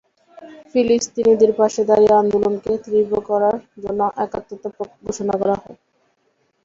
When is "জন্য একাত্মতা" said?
3.83-4.69